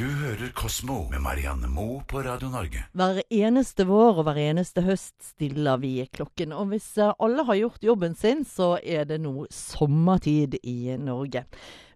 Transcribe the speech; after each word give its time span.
Du 0.00 0.06
hører 0.08 0.48
Kosmo 0.56 1.02
med 1.10 1.20
Marianne 1.20 1.68
Moe 1.68 1.98
på 2.08 2.22
Radio 2.24 2.48
Norge. 2.48 2.86
Hver 2.96 3.18
eneste 3.28 3.84
vår 3.84 4.22
og 4.22 4.24
hver 4.24 4.38
eneste 4.40 4.80
høst 4.86 5.12
stiller 5.34 5.76
vi 5.82 5.90
klokken. 6.08 6.54
Og 6.56 6.70
hvis 6.70 6.86
eh, 6.96 7.12
alle 7.20 7.44
har 7.44 7.58
gjort 7.58 7.84
jobben 7.84 8.16
sin, 8.16 8.40
så 8.48 8.78
er 8.80 9.04
det 9.10 9.18
nå 9.20 9.44
sommertid 9.52 10.56
i 10.64 10.96
Norge. 10.96 11.44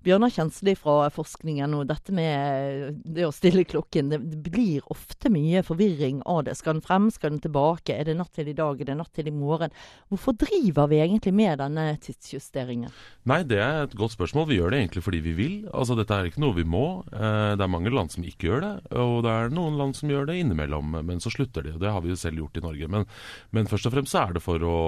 Bjørnar 0.04 0.28
Kjensli 0.28 0.74
fra 0.76 1.06
forskningen 1.08 1.74
og 1.78 1.86
dette 1.88 2.12
med 2.12 2.98
det 3.08 3.24
å 3.24 3.32
stille 3.32 3.62
klokken, 3.64 4.10
det 4.12 4.50
blir 4.52 4.84
ofte 4.92 5.30
mye 5.32 5.62
forvirring 5.64 6.18
av 6.28 6.42
det. 6.44 6.58
Skal 6.58 6.76
den 6.76 6.84
frem, 6.84 7.06
skal 7.14 7.32
den 7.32 7.40
tilbake? 7.46 7.96
Er 7.96 8.10
det 8.10 8.16
natt 8.18 8.34
til 8.36 8.50
i 8.52 8.56
dag, 8.56 8.76
er 8.76 8.90
det 8.90 8.98
natt 8.98 9.14
til 9.16 9.30
i 9.30 9.32
morgen? 9.32 9.72
Hvorfor 10.12 10.36
driver 10.36 10.90
vi 10.92 10.98
egentlig 11.00 11.32
med 11.38 11.62
denne 11.62 11.86
tidsjusteringen? 12.04 12.92
Nei, 13.32 13.40
det 13.48 13.62
er 13.64 13.86
et 13.86 13.96
godt 13.96 14.12
spørsmål. 14.12 14.50
Vi 14.50 14.60
gjør 14.60 14.74
det 14.74 14.82
egentlig 14.82 15.06
fordi 15.06 15.22
vi 15.24 15.34
vil. 15.40 15.56
Altså, 15.72 15.96
Dette 15.96 16.20
er 16.20 16.28
ikke 16.28 16.44
noe 16.44 16.58
vi 16.58 16.66
må. 16.68 16.84
Eh, 17.08 17.54
det 17.56 17.64
er 17.64 17.72
mange 17.72 17.94
land 17.94 18.12
som 18.12 18.28
ikke 18.28 18.50
gjør 18.50 18.64
det, 18.66 18.74
og 19.00 19.16
det 19.24 19.32
er 19.32 19.56
noen 19.56 19.80
land 19.80 19.96
som 19.96 20.12
gjør 20.12 20.28
det 20.28 20.36
innimellom, 20.42 21.00
men 21.00 21.24
så 21.24 21.32
slutter 21.32 21.64
de. 21.64 21.72
og 21.78 21.80
Det 21.80 21.96
har 21.96 22.04
vi 22.04 22.12
jo 22.12 22.20
selv 22.20 22.44
gjort 22.44 22.60
i 22.60 22.66
Norge. 22.66 22.92
Men, 22.92 23.08
men 23.56 23.72
først 23.72 23.88
og 23.88 23.96
fremst 23.96 24.20
er 24.20 24.36
det 24.36 24.44
for 24.44 24.68
å, 24.68 24.78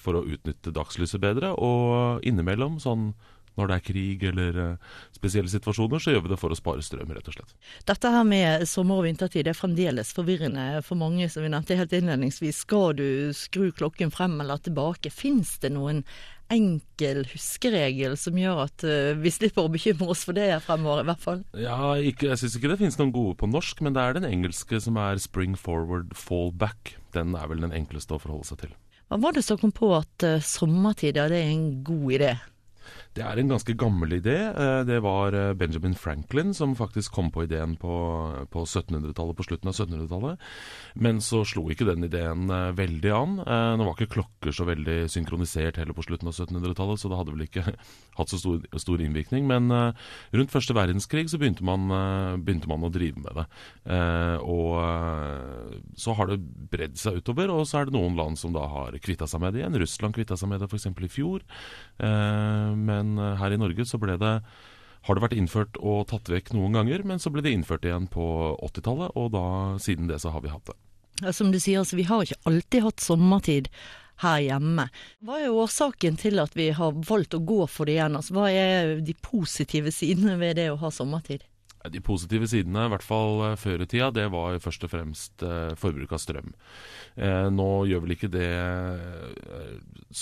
for 0.00 0.16
å 0.16 0.24
utnytte 0.24 0.72
dagslyset 0.72 1.20
bedre, 1.20 1.52
og 1.52 2.24
innimellom 2.24 2.80
sånn 2.80 3.10
når 3.58 3.70
det 3.70 3.76
er 3.76 3.86
krig 3.86 4.24
eller 4.30 4.60
uh, 4.60 5.00
spesielle 5.14 5.50
situasjoner, 5.52 6.02
så 6.02 6.14
gjør 6.14 6.26
vi 6.26 6.32
det 6.34 6.40
for 6.40 6.54
å 6.54 6.58
spare 6.58 6.84
strøm, 6.84 7.14
rett 7.14 7.30
og 7.30 7.38
slett. 7.38 7.56
Dette 7.88 8.12
her 8.14 8.28
med 8.28 8.66
sommer- 8.70 9.02
og 9.02 9.08
vintertid 9.08 9.50
er 9.50 9.58
fremdeles 9.58 10.14
forvirrende 10.16 10.82
for 10.86 11.00
mange, 11.00 11.28
som 11.30 11.44
vi 11.44 11.52
nevnte 11.52 11.78
helt 11.78 11.94
innledningsvis. 11.94 12.64
Skal 12.66 12.96
du 12.98 13.08
skru 13.36 13.70
klokken 13.74 14.14
frem 14.14 14.40
eller 14.42 14.62
tilbake? 14.62 15.12
Fins 15.14 15.56
det 15.62 15.74
noen 15.74 16.02
enkel 16.52 17.22
huskeregel 17.30 18.16
som 18.20 18.36
gjør 18.38 18.64
at 18.66 18.84
uh, 18.86 19.12
vi 19.16 19.32
slipper 19.32 19.64
å 19.64 19.72
bekymre 19.72 20.10
oss 20.12 20.24
for 20.28 20.36
det 20.36 20.50
fremover, 20.64 21.02
i 21.04 21.08
hvert 21.08 21.24
fall? 21.24 21.44
Ja, 21.56 21.94
ikke, 21.96 22.30
Jeg 22.32 22.42
syns 22.42 22.58
ikke 22.58 22.72
det 22.72 22.80
finnes 22.82 22.98
noen 23.00 23.14
gode 23.14 23.38
på 23.40 23.48
norsk, 23.50 23.80
men 23.84 23.96
det 23.96 24.02
er 24.04 24.18
den 24.18 24.28
engelske 24.28 24.80
som 24.82 24.98
er 25.00 25.20
spring 25.22 25.56
forward, 25.58 26.12
fall 26.18 26.52
back. 26.52 26.96
Den 27.16 27.36
er 27.38 27.48
vel 27.50 27.64
den 27.64 27.74
enkleste 27.74 28.16
å 28.16 28.22
forholde 28.22 28.50
seg 28.50 28.64
til. 28.64 28.74
Hva 29.12 29.20
var 29.20 29.36
det 29.36 29.44
som 29.46 29.60
kom 29.60 29.72
på 29.74 29.92
at 29.96 30.26
uh, 30.26 30.40
sommertid 30.42 31.20
ja, 31.20 31.28
det 31.30 31.40
er 31.42 31.54
en 31.54 31.68
god 31.86 32.18
idé? 32.18 32.34
Det 33.14 33.22
er 33.22 33.38
en 33.38 33.52
ganske 33.52 33.74
gammel 33.78 34.16
idé. 34.16 34.34
Eh, 34.50 34.80
det 34.88 34.96
var 35.04 35.34
eh, 35.38 35.52
Benjamin 35.54 35.94
Franklin 35.94 36.50
som 36.56 36.72
faktisk 36.74 37.14
kom 37.14 37.28
på 37.30 37.44
ideen 37.44 37.76
på, 37.78 37.94
på 38.50 38.64
1700-tallet, 38.66 39.36
på 39.38 39.46
slutten 39.46 39.70
av 39.70 39.76
1700-tallet. 39.76 40.42
Men 40.98 41.20
så 41.22 41.44
slo 41.46 41.68
ikke 41.70 41.86
den 41.86 42.08
ideen 42.08 42.50
eh, 42.50 42.72
veldig 42.74 43.12
an. 43.14 43.36
Nå 43.78 43.86
var 43.86 43.94
ikke 43.94 44.16
klokker 44.16 44.54
så 44.54 44.66
veldig 44.66 45.04
synkronisert 45.12 45.78
heller 45.78 45.94
på 45.94 46.02
slutten 46.06 46.30
av 46.30 46.34
1700-tallet, 46.34 47.00
så 47.00 47.10
det 47.10 47.20
hadde 47.20 47.36
vel 47.36 47.46
ikke 47.46 47.64
hatt 48.18 48.34
så 48.34 48.40
stor, 48.40 48.66
stor 48.82 49.04
innvirkning. 49.04 49.46
Men 49.46 49.70
rundt 49.70 50.54
første 50.54 50.74
verdenskrig 50.74 51.28
så 51.30 51.38
begynte 51.38 51.66
man, 51.66 51.86
begynte 52.42 52.70
man 52.70 52.86
å 52.86 52.90
drive 52.94 53.22
med 53.22 53.38
det. 53.38 53.46
Og 54.42 55.98
så 55.98 56.14
har 56.18 56.30
det 56.30 56.38
bredd 56.70 56.98
seg 57.00 57.20
utover, 57.22 57.52
og 57.54 57.66
så 57.68 57.80
er 57.80 57.88
det 57.88 57.96
noen 57.96 58.18
land 58.18 58.38
som 58.40 58.54
da 58.54 58.66
har 58.70 58.98
kvitta 59.02 59.28
seg 59.30 59.42
med 59.42 59.54
det 59.54 59.62
igjen. 59.62 59.78
Russland 59.82 60.16
kvitta 60.16 60.38
seg 60.38 60.50
med 60.50 60.62
det 60.62 60.70
f.eks. 60.70 60.88
i 60.94 61.10
fjor. 61.10 61.44
Men 61.98 63.03
men 63.04 63.20
eh, 63.20 63.36
her 63.40 63.54
i 63.54 63.60
Norge 63.60 63.86
så 63.88 64.00
ble 64.00 64.16
det 64.20 64.38
har 65.04 65.18
det 65.18 65.20
vært 65.20 65.36
innført 65.36 65.76
og 65.84 66.06
tatt 66.08 66.30
vekk 66.32 66.54
noen 66.56 66.78
ganger, 66.78 67.02
men 67.04 67.20
så 67.20 67.28
ble 67.28 67.42
det 67.44 67.52
innført 67.52 67.84
igjen 67.84 68.06
på 68.08 68.24
80-tallet, 68.64 69.12
og 69.20 69.34
da, 69.34 69.44
siden 69.82 70.08
det 70.08 70.16
så 70.22 70.32
har 70.32 70.40
vi 70.40 70.52
hatt 70.52 70.70
det. 70.70 70.78
Som 71.36 71.52
du 71.52 71.58
sier, 71.60 71.82
altså, 71.82 71.98
vi 71.98 72.06
har 72.08 72.24
ikke 72.24 72.40
alltid 72.48 72.86
hatt 72.86 73.04
sommertid 73.04 73.68
her 74.24 74.40
hjemme. 74.40 74.86
Hva 75.26 75.42
er 75.42 75.52
årsaken 75.52 76.16
til 76.20 76.40
at 76.42 76.56
vi 76.56 76.70
har 76.74 76.96
valgt 77.04 77.36
å 77.36 77.42
gå 77.44 77.66
for 77.70 77.84
det 77.84 77.98
igjen? 77.98 78.16
Altså, 78.16 78.36
hva 78.38 78.48
er 78.48 78.94
de 79.04 79.16
positive 79.20 79.92
sidene 79.94 80.38
ved 80.40 80.56
det 80.60 80.70
å 80.72 80.80
ha 80.80 80.90
sommertid? 80.94 81.44
De 81.92 82.00
positive 82.00 82.46
sidene, 82.48 82.86
i 82.86 82.90
hvert 82.94 83.04
fall 83.04 83.42
eh, 83.44 83.58
før 83.60 83.82
i 83.84 83.86
tida, 83.88 84.08
det 84.14 84.24
var 84.32 84.56
først 84.62 84.86
og 84.86 84.90
fremst 84.94 85.42
eh, 85.44 85.74
forbruk 85.76 86.14
av 86.16 86.20
strøm. 86.22 86.54
Eh, 87.20 87.48
nå 87.52 87.68
gjør 87.90 88.04
vel 88.06 88.14
ikke 88.14 88.30
det 88.32 88.48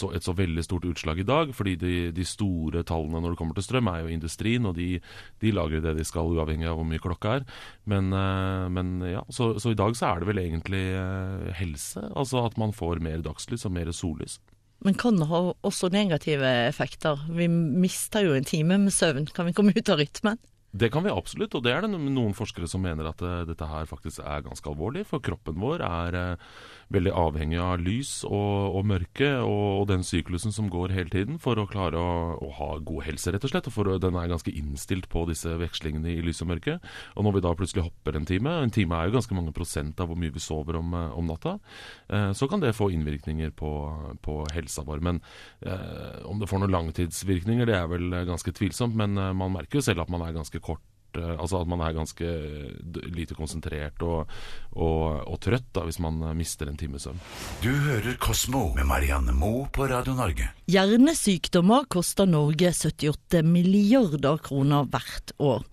et 0.03 0.27
så 0.27 0.34
veldig 0.34 0.65
stort 0.67 0.89
utslag 0.91 1.21
i 1.22 1.27
dag, 1.28 1.53
fordi 1.55 1.77
de, 1.78 1.95
de, 2.17 2.27
store 2.27 2.83
tallene 2.89 3.21
når 3.22 3.34
det 3.34 3.39
kommer 3.39 3.59
til 3.59 3.67
strøm, 3.69 3.93
er 3.93 4.03
jo 4.03 4.11
industrien, 4.17 4.67
og 4.67 4.75
de, 4.75 4.97
de 5.45 5.53
lager 5.55 5.84
det 5.84 5.95
de 6.01 6.06
skal, 6.09 6.34
uavhengig 6.34 6.67
av 6.67 6.81
hvor 6.81 6.89
mye 6.89 7.03
klokka 7.03 7.37
er. 7.39 7.47
Men, 7.87 8.11
men 8.75 8.95
ja, 9.06 9.22
så, 9.31 9.53
så, 9.62 9.71
i 9.71 9.78
dag 9.78 9.95
så 9.99 10.11
er 10.11 10.22
det 10.22 10.31
vel 10.33 10.43
egentlig 10.43 10.83
helse, 11.61 12.03
altså 12.11 12.47
at 12.49 12.59
man 12.59 12.75
får 12.75 13.03
mer 13.05 13.22
dagslys 13.22 13.69
og 13.69 13.77
mer 13.77 13.93
sollys. 13.95 14.41
Men 14.83 14.97
kan 14.99 15.21
det 15.21 15.28
ha 15.31 15.45
også 15.62 15.93
negative 15.95 16.49
effekter? 16.67 17.21
Vi 17.31 17.47
mister 17.47 18.27
jo 18.27 18.34
en 18.34 18.49
time 18.49 18.81
med 18.83 18.95
søvn. 18.95 19.28
Kan 19.31 19.47
vi 19.47 19.55
komme 19.55 19.75
ut 19.77 19.93
av 19.93 20.01
rytmen? 20.01 20.41
Det 20.72 20.88
kan 20.88 21.05
vi 21.05 21.10
absolutt, 21.12 21.53
og 21.53 21.66
det 21.66 21.72
er 21.75 21.84
det 21.84 21.91
noen 21.93 22.33
forskere 22.33 22.65
som 22.71 22.81
mener 22.81 23.05
at 23.10 23.21
uh, 23.21 23.43
dette 23.44 23.66
her 23.69 23.84
faktisk 23.84 24.22
er 24.25 24.44
ganske 24.47 24.71
alvorlig. 24.71 25.03
For 25.05 25.21
kroppen 25.21 25.59
vår 25.60 25.83
er 25.84 26.16
uh, 26.16 26.47
veldig 26.93 27.12
avhengig 27.12 27.59
av 27.60 27.83
lys 27.84 28.12
og, 28.25 28.78
og 28.78 28.87
mørke 28.88 29.28
og, 29.44 29.83
og, 29.83 29.84
den 29.91 30.05
syklusen 30.06 30.55
som 30.55 30.71
går 30.72 30.94
hele 30.97 31.12
tiden 31.12 31.37
for 31.43 31.60
å 31.60 31.66
klare 31.69 32.00
å, 32.00 32.15
å 32.41 32.49
ha 32.56 32.71
god 32.81 33.05
helse, 33.05 33.34
rett 33.34 33.44
og 33.44 33.53
slett. 33.53 33.69
Og 33.69 33.75
for, 33.75 33.91
den 34.00 34.16
er 34.16 34.31
ganske 34.33 34.55
innstilt 34.62 35.10
på 35.12 35.27
disse 35.28 35.53
vekslingene 35.60 36.15
i 36.15 36.25
lys 36.25 36.41
og 36.41 36.49
mørke. 36.55 36.78
Og 37.19 37.28
når 37.28 37.37
vi 37.37 37.44
da 37.44 37.53
plutselig 37.59 37.84
hopper 37.91 38.16
en 38.16 38.28
time, 38.33 38.56
en 38.65 38.72
time 38.72 38.97
er 38.97 39.10
jo 39.10 39.16
ganske 39.19 39.37
mange 39.37 39.53
prosent 39.53 40.00
av 40.00 40.09
hvor 40.09 40.21
mye 40.25 40.33
vi 40.33 40.41
sover 40.41 40.81
om, 40.81 40.97
uh, 40.97 41.12
om 41.12 41.28
natta, 41.28 41.59
så 42.37 42.47
kan 42.49 42.60
det 42.60 42.75
få 42.77 42.91
innvirkninger 42.93 43.53
på, 43.56 43.71
på 44.25 44.34
helsa 44.53 44.83
vår. 44.84 45.00
Men 45.04 45.19
om 46.28 46.41
det 46.41 46.49
får 46.50 46.60
noen 46.60 46.75
langtidsvirkninger, 46.75 47.69
det 47.69 47.77
er 47.78 47.87
vel 47.89 48.12
ganske 48.28 48.53
tvilsomt. 48.56 48.97
Men 48.99 49.16
man 49.16 49.54
merker 49.54 49.81
jo 49.81 49.84
selv 49.87 50.04
at 50.04 50.12
man 50.12 50.25
er 50.27 50.34
ganske 50.37 50.60
kort 50.62 50.91
altså 51.21 51.61
at 51.62 51.71
man 51.71 51.83
er 51.84 51.95
ganske 51.97 52.28
lite 53.12 53.37
konsentrert 53.39 54.03
og, 54.06 54.31
og, 54.73 55.23
og 55.28 55.39
trøtt 55.43 55.69
da, 55.75 55.84
hvis 55.87 56.00
man 56.03 56.21
mister 56.39 56.71
en 56.71 56.78
times 56.81 57.06
søvn. 57.06 57.21
Du 57.62 57.71
hører 57.71 58.17
Kosmo 58.23 58.69
med 58.77 58.89
Marianne 58.89 59.34
Moe 59.37 59.69
på 59.72 59.87
Radio 59.91 60.15
Norge. 60.19 60.49
Hjernesykdommer 60.72 61.87
koster 61.93 62.28
Norge 62.31 62.72
78 62.72 63.43
milliarder 63.47 64.41
kroner 64.43 64.89
hvert 64.91 65.34
år. 65.43 65.65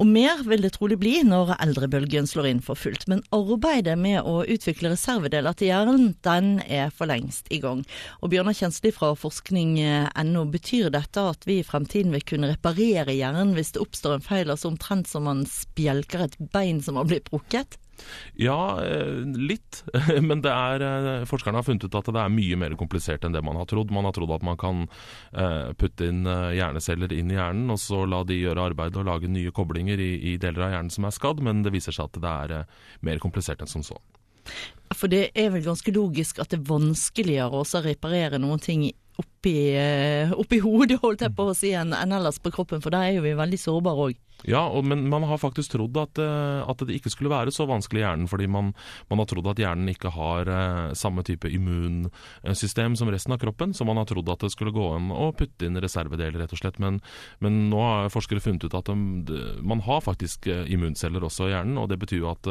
Og 0.00 0.08
mer 0.08 0.42
vil 0.46 0.64
det 0.64 0.72
trolig 0.76 0.98
bli 1.00 1.14
når 1.26 1.54
eldrebølgen 1.58 2.28
slår 2.30 2.50
inn 2.52 2.64
for 2.64 2.78
fullt. 2.78 3.06
Men 3.10 3.24
arbeidet 3.36 3.98
med 4.00 4.22
å 4.22 4.40
utvikle 4.42 4.94
reservedeler 4.94 5.56
til 5.58 5.72
hjernen, 5.72 6.14
den 6.26 6.56
er 6.64 6.94
for 6.94 7.10
lengst 7.10 7.50
i 7.52 7.60
gang. 7.62 7.84
Og 8.22 8.32
Bjørnar 8.32 8.56
Kjensli 8.56 8.92
fra 8.94 9.12
forskning.no, 9.18 10.46
betyr 10.52 10.90
dette 10.94 11.26
at 11.34 11.46
vi 11.48 11.60
i 11.60 11.66
fremtiden 11.66 12.14
vil 12.14 12.24
kunne 12.26 12.52
reparere 12.54 13.14
hjernen 13.14 13.54
hvis 13.56 13.74
det 13.76 13.82
oppstår 13.84 14.18
en 14.18 14.26
feil? 14.26 14.46
altså 14.56 14.70
omtrent 14.70 14.85
omtrent 14.86 15.08
som 15.08 15.24
man 15.24 15.44
spjelker 15.46 16.24
et 16.24 16.38
bein 16.52 16.82
som 16.82 16.96
har 16.96 17.04
blitt 17.04 17.30
brukket? 17.30 17.78
Ja, 18.34 18.84
eh, 18.84 19.24
litt. 19.24 19.84
Men 20.20 20.42
det 20.42 20.50
er, 20.52 20.80
eh, 20.82 21.24
forskerne 21.24 21.56
har 21.56 21.64
funnet 21.64 21.84
ut 21.84 21.94
at 21.94 22.04
det 22.12 22.20
er 22.20 22.28
mye 22.28 22.56
mer 22.56 22.76
komplisert 22.76 23.24
enn 23.24 23.32
det 23.32 23.42
man 23.42 23.56
har 23.56 23.66
trodd. 23.66 23.90
Man 23.90 24.04
har 24.04 24.12
trodd 24.12 24.34
at 24.36 24.44
man 24.44 24.56
kan 24.56 24.88
eh, 25.32 25.72
putte 25.72 26.06
inn 26.06 26.26
hjerneceller 26.26 27.12
inn 27.12 27.30
i 27.30 27.38
hjernen, 27.38 27.70
og 27.70 27.80
så 27.80 28.04
la 28.06 28.22
de 28.24 28.36
gjøre 28.36 28.68
arbeidet 28.72 29.00
og 29.00 29.08
lage 29.08 29.28
nye 29.28 29.50
koblinger 29.50 29.98
i, 29.98 30.34
i 30.34 30.36
deler 30.36 30.68
av 30.68 30.76
hjernen 30.76 30.92
som 30.92 31.08
er 31.08 31.16
skadd, 31.16 31.40
men 31.42 31.64
det 31.64 31.72
viser 31.74 31.96
seg 31.96 32.10
at 32.10 32.20
det 32.20 32.36
er 32.36 32.84
mer 33.00 33.22
komplisert 33.22 33.64
enn 33.64 33.72
som 33.72 33.84
så. 33.86 33.98
For 34.94 35.10
det 35.10 35.32
er 35.34 35.50
vel 35.50 35.64
ganske 35.64 35.90
logisk 35.90 36.38
at 36.38 36.52
det 36.52 36.60
er 36.60 36.68
vanskeligere 36.68 37.64
å 37.64 37.82
reparere 37.82 38.38
noen 38.38 38.62
ting 38.62 38.84
oppi, 39.22 39.56
oppi 40.36 40.60
hodet, 40.64 41.00
holdt 41.02 41.26
jeg 41.26 41.36
på 41.36 41.48
å 41.50 41.56
si, 41.56 41.72
enn 41.76 41.94
ellers 41.94 42.40
på 42.42 42.52
kroppen, 42.54 42.84
for 42.84 42.94
der 42.94 43.10
er 43.10 43.18
jo 43.18 43.26
vi 43.26 43.36
veldig 43.38 43.60
sårbare 43.60 44.08
òg. 44.10 44.22
Ja, 44.44 44.66
og, 44.68 44.84
men 44.84 45.06
man 45.08 45.24
har 45.24 45.40
faktisk 45.40 45.72
trodd 45.72 45.96
at, 45.96 46.20
eh, 46.20 46.60
at, 46.68 46.82
det 46.84 46.98
ikke 46.98 47.10
skulle 47.12 47.32
være 47.32 47.54
så 47.54 47.64
vanskelig 47.68 48.02
i 48.02 48.04
hjernen, 48.04 48.28
fordi 48.28 48.48
man, 48.52 48.74
man 49.08 49.22
har 49.22 49.28
trodd 49.30 49.48
at 49.48 49.62
hjernen 49.62 49.88
ikke 49.90 50.12
har 50.12 50.50
uh, 50.50 50.92
samme 50.98 51.24
type 51.26 51.48
immunsystem 51.48 52.98
som 53.00 53.10
resten 53.12 53.32
av 53.34 53.40
kroppen, 53.42 53.72
så 53.74 53.86
man 53.88 53.98
har 53.98 54.08
trodd 54.10 54.28
at 54.32 54.44
det 54.44 54.52
skulle 54.52 54.74
gå 54.76 54.90
an 54.98 55.08
å 55.14 55.30
putte 55.36 55.66
inn 55.66 55.80
reservedeler, 55.80 56.38
rett 56.42 56.52
og 56.52 56.60
slett. 56.60 56.80
Men, 56.82 57.00
men 57.40 57.58
nå 57.72 57.80
har 57.80 58.12
forskere 58.12 58.44
funnet 58.44 58.68
ut 58.68 58.76
at 58.76 58.92
de, 58.92 59.42
man 59.64 59.82
har 59.88 60.04
faktisk 60.04 60.50
immunceller 60.52 61.24
også 61.26 61.48
i 61.48 61.54
hjernen, 61.56 61.80
og 61.80 61.90
det 61.90 62.00
betyr 62.04 62.20
jo 62.20 62.32
at 62.34 62.50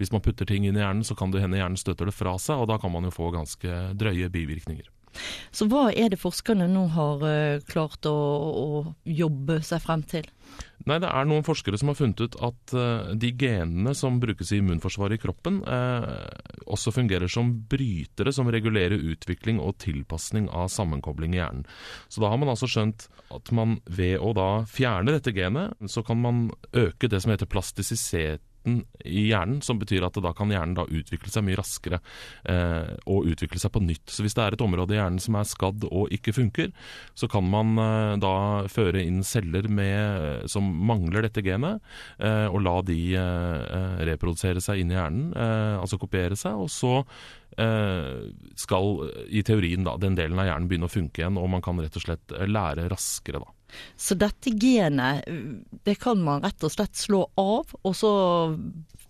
hvis 0.00 0.12
man 0.12 0.24
putter 0.24 0.48
ting 0.48 0.66
inn 0.66 0.78
i 0.78 0.82
hjernen, 0.82 1.06
så 1.06 1.16
kan 1.18 1.32
det 1.32 1.44
hende 1.44 1.60
hjernen 1.60 1.80
støter 1.80 2.10
det 2.10 2.16
fra 2.16 2.36
seg, 2.42 2.58
og 2.58 2.72
da 2.72 2.80
kan 2.82 2.92
man 2.92 3.06
jo 3.06 3.14
få 3.14 3.30
ganske 3.34 3.84
drøye 3.96 4.32
bivirkninger. 4.34 4.90
Så 5.50 5.66
hva 5.70 5.88
er 5.90 6.12
det 6.12 6.20
forskerne 6.20 6.68
nå 6.70 6.86
har 6.94 7.24
klart 7.70 8.06
å, 8.06 8.14
å 8.14 8.66
jobbe 9.04 9.60
seg 9.66 9.82
frem 9.82 10.04
til? 10.06 10.28
Nei, 10.88 10.96
Det 11.02 11.10
er 11.10 11.26
noen 11.28 11.44
forskere 11.44 11.76
som 11.78 11.90
har 11.90 11.98
funnet 11.98 12.22
ut 12.24 12.36
at 12.40 12.72
uh, 12.72 13.10
de 13.12 13.30
genene 13.36 13.92
som 13.96 14.16
brukes 14.22 14.52
i 14.54 14.60
immunforsvaret 14.62 15.18
i 15.18 15.20
kroppen, 15.20 15.60
uh, 15.68 16.24
også 16.72 16.94
fungerer 16.96 17.28
som 17.30 17.52
brytere 17.70 18.32
som 18.32 18.48
regulerer 18.52 18.96
utvikling 19.12 19.60
og 19.60 19.76
tilpasning 19.84 20.48
av 20.48 20.70
sammenkobling 20.72 21.36
i 21.36 21.42
hjernen. 21.42 21.66
Så 22.08 22.24
da 22.24 22.32
har 22.32 22.40
man 22.40 22.52
altså 22.52 22.70
skjønt 22.70 23.10
at 23.30 23.52
man 23.56 23.78
ved 23.84 24.16
å 24.24 24.32
da 24.36 24.50
fjerne 24.68 25.18
dette 25.18 25.34
genet, 25.36 25.76
så 25.90 26.04
kan 26.06 26.22
man 26.22 26.46
øke 26.72 27.10
det 27.12 27.20
som 27.22 27.34
heter 27.34 27.50
plastisitet 27.50 28.44
midten 28.64 28.84
i 29.04 29.28
hjernen, 29.28 29.60
som 29.62 29.78
betyr 29.78 30.04
at 30.04 30.14
da 30.20 30.32
kan 30.32 30.50
hjernen 30.50 30.74
da 30.74 30.84
utvikle 30.84 31.30
seg 31.30 31.44
mye 31.44 31.58
raskere 31.58 32.00
eh, 32.44 32.96
og 33.06 33.26
utvikle 33.26 33.58
seg 33.58 33.72
på 33.72 33.80
nytt. 33.80 34.08
Så 34.10 34.22
hvis 34.22 34.34
det 34.34 34.44
er 34.44 34.52
et 34.52 34.60
område 34.60 34.94
i 34.94 34.98
hjernen 34.98 35.20
som 35.20 35.36
er 35.36 35.44
skadd 35.48 35.84
og 35.90 36.10
ikke 36.12 36.32
funker, 36.32 36.70
så 37.14 37.28
kan 37.28 37.44
man 37.44 37.78
eh, 37.78 38.16
da 38.20 38.66
føre 38.68 39.02
inn 39.02 39.22
celler 39.24 39.68
med, 39.68 40.48
som 40.50 40.64
mangler 40.64 41.26
dette 41.26 41.42
genet, 41.42 41.80
eh, 42.18 42.46
og 42.48 42.62
la 42.62 42.80
de 42.82 43.00
eh, 43.16 44.02
reprodusere 44.10 44.60
seg 44.60 44.82
inn 44.82 44.92
i 44.92 44.98
hjernen, 44.98 45.30
eh, 45.34 45.76
altså 45.80 46.00
kopiere 46.00 46.38
seg, 46.38 46.60
og 46.60 46.70
så 46.72 47.00
eh, 47.58 48.28
skal 48.58 49.06
i 49.28 49.44
teorien 49.46 49.86
da, 49.86 49.96
den 50.00 50.18
delen 50.18 50.40
av 50.40 50.50
hjernen 50.50 50.68
begynne 50.70 50.90
å 50.90 50.92
funke 50.92 51.22
igjen, 51.22 51.40
og 51.40 51.50
man 51.52 51.64
kan 51.64 51.80
rett 51.80 51.96
og 51.96 52.06
slett 52.06 52.36
lære 52.50 52.90
raskere. 52.92 53.40
da. 53.40 53.59
Så 53.96 54.16
dette 54.18 54.52
genet, 54.60 55.26
det 55.86 55.96
kan 56.02 56.20
man 56.24 56.42
rett 56.44 56.64
og 56.66 56.72
slett 56.74 56.98
slå 56.98 57.24
av, 57.40 57.74
og 57.80 57.96
så 57.96 58.12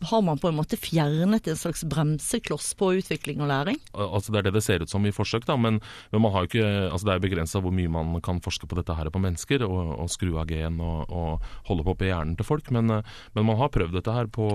har 0.01 0.23
man 0.25 0.39
på 0.41 0.49
en 0.49 0.57
måte 0.57 0.79
fjernet 0.81 1.49
en 1.49 1.59
slags 1.59 1.83
bremsekloss 1.85 2.73
på 2.79 2.93
utvikling 3.01 3.43
og 3.45 3.51
læring? 3.51 3.81
Altså 3.93 4.33
Det 4.33 4.39
er 4.41 4.49
det 4.49 4.55
det 4.57 4.65
ser 4.65 4.83
ut 4.83 4.91
som 4.93 5.05
i 5.07 5.13
forsøk, 5.13 5.45
da, 5.49 5.57
men, 5.61 5.81
men 6.13 6.29
ikke, 6.45 6.65
altså 6.89 7.07
det 7.07 7.15
er 7.15 7.25
begrensa 7.25 7.61
hvor 7.61 7.75
mye 7.75 7.91
man 7.91 8.21
kan 8.25 8.41
forske 8.41 8.69
på 8.69 8.79
dette 8.79 8.95
her 8.97 9.11
på 9.13 9.21
mennesker, 9.21 9.65
og, 9.67 9.93
og 10.01 10.11
skru 10.13 10.39
av 10.41 10.49
gen 10.49 10.81
og, 10.81 11.11
og, 11.11 11.45
holde 11.69 11.85
på 11.85 11.97
på 12.01 12.09
hjernen 12.09 12.37
til 12.39 12.49
folk. 12.49 12.71
Men, 12.73 13.03
men 13.35 13.47
man 13.47 13.59
har 13.61 13.73
prøvd 13.75 13.99
dette 13.99 14.15
her 14.15 14.31
på, 14.33 14.49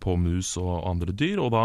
på, 0.00 0.16
mus 0.22 0.54
og 0.60 0.86
andre 0.88 1.12
dyr, 1.12 1.40
og 1.42 1.52
da 1.54 1.64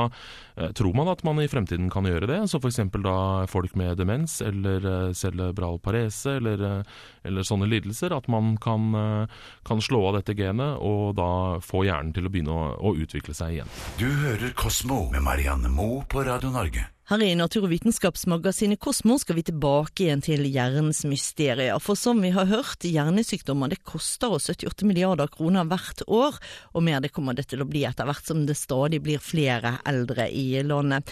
eh, 0.58 0.72
tror 0.76 0.96
man 0.98 1.12
at 1.12 1.24
man 1.28 1.40
i 1.44 1.50
fremtiden 1.52 1.92
kan 1.94 2.08
gjøre 2.08 2.30
det. 2.30 2.42
Så 2.52 2.60
f.eks. 2.60 2.82
da 3.04 3.18
folk 3.50 3.76
med 3.80 3.98
demens 4.02 4.40
eller 4.44 4.88
eh, 4.92 5.14
cerebral 5.18 5.80
parese 5.84 6.38
eller, 6.42 6.64
eh, 6.68 6.98
eller 7.28 7.48
sånne 7.48 7.70
lidelser, 7.70 8.16
at 8.16 8.28
man 8.32 8.56
kan, 8.62 8.92
kan, 9.68 9.82
slå 9.84 10.00
av 10.10 10.18
dette 10.18 10.36
genet 10.38 10.80
og 10.84 11.16
da 11.18 11.60
få 11.64 11.84
hjernen 11.86 12.14
til 12.16 12.28
å 12.28 12.32
begynne 12.34 12.56
å, 12.56 12.70
å 12.90 12.97
utvikle 13.06 13.36
seg 13.38 13.58
igjen. 13.58 13.74
Du 14.02 14.08
hører 14.10 14.54
Kosmo 14.58 15.08
med 15.14 15.26
Marianne 15.26 15.72
Moe 15.72 16.04
på 16.10 16.26
Radio 16.28 16.52
Norge. 16.54 16.88
Her 17.08 17.22
i 17.24 17.30
naturvitenskapsmagasinet 17.40 18.82
Kosmo 18.84 19.16
skal 19.16 19.38
vi 19.38 19.46
tilbake 19.48 20.04
igjen 20.04 20.20
til 20.26 20.42
hjernens 20.44 21.06
mysterier. 21.08 21.80
For 21.80 21.96
som 21.96 22.20
vi 22.20 22.34
har 22.36 22.50
hørt, 22.50 22.84
hjernesykdommer 22.84 23.72
det 23.72 23.80
koster 23.88 24.36
oss 24.36 24.50
78 24.52 24.84
milliarder 24.90 25.32
kroner 25.32 25.70
hvert 25.72 26.04
år, 26.04 26.36
og 26.76 26.84
mer 26.84 27.00
det 27.00 27.14
kommer 27.16 27.38
det 27.38 27.48
til 27.48 27.64
å 27.64 27.70
bli 27.70 27.86
etter 27.88 28.10
hvert 28.10 28.28
som 28.28 28.44
det 28.44 28.58
stadig 28.60 29.00
blir 29.06 29.24
flere 29.24 29.78
eldre 29.88 30.28
i 30.28 30.60
landet. 30.68 31.08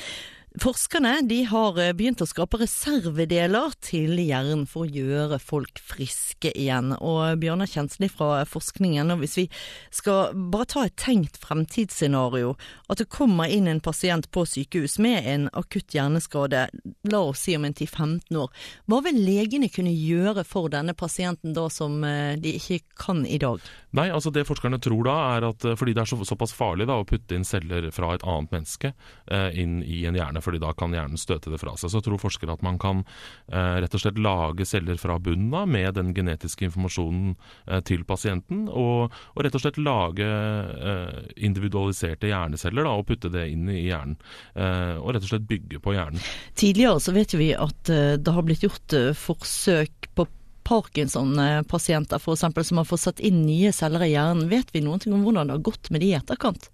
Forskerne 0.61 1.17
har 1.49 1.79
eh, 1.81 1.91
begynt 1.91 2.21
å 2.23 2.27
skape 2.29 2.61
reservedeler 2.61 3.73
til 3.83 4.15
hjernen 4.21 4.63
for 4.69 4.85
å 4.85 4.91
gjøre 4.91 5.39
folk 5.43 5.81
friske 5.83 6.51
igjen. 6.55 6.93
Og 6.95 7.41
Bjørnar 7.41 7.67
Kjensli 7.67 8.07
fra 8.07 8.45
forskningen, 8.47 9.11
og 9.11 9.23
hvis 9.23 9.35
vi 9.41 9.45
skal 9.91 10.31
bare 10.53 10.69
ta 10.71 10.85
et 10.87 10.95
tenkt 11.01 11.41
fremtidsscenario, 11.43 12.53
at 12.87 13.01
det 13.01 13.09
kommer 13.11 13.51
inn 13.51 13.67
en 13.67 13.83
pasient 13.83 14.29
på 14.31 14.45
sykehus 14.47 14.95
med 15.03 15.27
en 15.27 15.49
akutt 15.51 15.95
hjerneskade, 15.97 16.67
la 17.11 17.21
oss 17.21 17.43
si 17.43 17.57
om 17.57 17.67
en 17.67 17.75
10-15 17.75 18.39
år, 18.39 18.71
hva 18.87 19.01
vil 19.09 19.19
legene 19.27 19.67
kunne 19.73 19.91
gjøre 19.91 20.45
for 20.47 20.71
denne 20.71 20.95
pasienten 20.95 21.55
da 21.57 21.67
som 21.73 21.99
eh, 22.07 22.39
de 22.39 22.55
ikke 22.61 22.79
kan 22.95 23.25
i 23.27 23.41
dag? 23.43 23.59
Nei, 23.95 24.07
altså 24.11 24.31
det 24.31 24.47
forskerne 24.47 24.79
tror 24.83 25.03
da 25.07 25.17
er 25.35 25.49
at 25.51 25.67
eh, 25.67 25.75
fordi 25.75 25.97
det 25.97 26.05
er 26.05 26.13
så, 26.13 26.21
såpass 26.27 26.55
farlig 26.55 26.87
da 26.87 27.01
å 27.01 27.07
putte 27.07 27.35
inn 27.35 27.47
celler 27.47 27.91
fra 27.95 28.13
et 28.15 28.23
annet 28.23 28.55
menneske 28.55 28.95
eh, 28.95 29.51
inn 29.59 29.81
i 29.83 30.05
en 30.07 30.15
hjerne 30.15 30.44
fordi 30.45 30.61
da 30.61 30.71
kan 30.77 30.93
hjernen 30.95 31.19
støte 31.19 31.51
det 31.53 31.59
fra 31.61 31.75
seg. 31.79 31.91
Så 31.93 32.01
tror 32.05 32.21
forskere 32.21 32.55
at 32.55 32.63
man 32.65 32.79
kan 32.81 33.03
eh, 33.49 33.81
rett 33.83 33.97
og 33.97 34.03
slett 34.03 34.21
lage 34.21 34.67
celler 34.69 34.99
fra 35.01 35.17
bunnen 35.21 35.53
av 35.57 35.69
med 35.71 35.97
den 35.97 36.13
genetiske 36.15 36.67
informasjonen 36.69 37.33
eh, 37.67 37.81
til 37.87 38.05
pasienten, 38.07 38.65
og, 38.69 39.13
og, 39.33 39.43
rett 39.45 39.57
og 39.57 39.65
slett 39.65 39.81
lage 39.81 40.25
eh, 40.29 41.19
individualiserte 41.47 42.31
hjerneceller 42.31 42.87
da, 42.87 42.95
og 42.95 43.07
putte 43.09 43.31
det 43.33 43.47
inn 43.51 43.69
i 43.71 43.87
hjernen. 43.87 44.17
Og 44.55 45.11
rett 45.13 45.23
og 45.23 45.29
slett 45.29 45.47
bygge 45.49 45.79
på 45.83 45.93
hjernen. 45.95 46.21
Tidligere 46.57 47.01
så 47.03 47.13
vet 47.15 47.33
vi 47.37 47.51
at 47.57 47.89
det 47.89 48.33
har 48.33 48.45
blitt 48.45 48.63
gjort 48.65 48.95
forsøk 49.19 50.09
på 50.15 50.25
Parkinson-pasienter 50.65 52.17
f.eks. 52.17 52.67
som 52.67 52.81
har 52.81 52.87
fått 52.89 53.03
satt 53.03 53.21
inn 53.21 53.43
nye 53.45 53.71
celler 53.75 54.05
i 54.07 54.13
hjernen. 54.15 54.49
Vet 54.49 54.73
vi 54.73 54.81
noe 54.85 54.97
om 55.11 55.25
hvordan 55.25 55.51
det 55.51 55.59
har 55.59 55.67
gått 55.67 55.91
med 55.93 56.01
de 56.01 56.09
i 56.09 56.17
etterkant? 56.17 56.71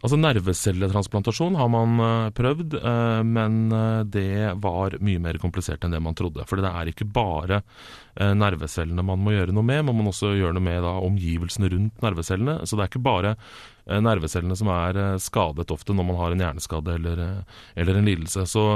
Altså 0.00 0.16
Nervecelletransplantasjon 0.16 1.58
har 1.60 1.68
man 1.68 2.00
uh, 2.00 2.30
prøvd, 2.32 2.78
uh, 2.80 3.20
men 3.26 3.58
uh, 3.68 4.00
det 4.08 4.54
var 4.64 4.96
mye 5.04 5.20
mer 5.20 5.36
komplisert 5.42 5.84
enn 5.84 5.92
det 5.92 6.00
man 6.00 6.16
trodde. 6.16 6.46
For 6.48 6.56
det 6.56 6.70
er 6.70 6.92
ikke 6.92 7.08
bare 7.08 7.60
nervecellene 8.20 9.04
man 9.06 9.20
må 9.22 9.32
gjøre 9.32 9.52
noe 9.54 9.64
med, 9.64 9.84
man 9.86 9.96
må 9.96 10.10
også 10.10 10.34
gjøre 10.34 10.52
noe 10.56 10.64
med 10.64 10.82
da, 10.84 10.90
omgivelsene 11.06 11.70
rundt 11.72 12.02
nervecellene. 12.04 12.56
Så 12.68 12.76
det 12.76 12.82
er 12.84 12.90
ikke 12.90 13.00
bare 13.06 13.30
nervecellene 13.86 14.56
som 14.58 14.68
er 14.74 14.98
skadet 15.22 15.70
ofte 15.72 15.94
når 15.96 16.08
man 16.08 16.18
har 16.18 16.34
en 16.34 16.42
hjerneskade 16.44 16.98
eller, 16.98 17.22
eller 17.80 18.00
en 18.00 18.10
lidelse. 18.10 18.44
Så 18.50 18.66